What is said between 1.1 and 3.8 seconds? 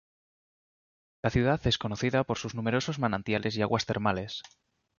La ciudad es conocida por sus numerosos manantiales y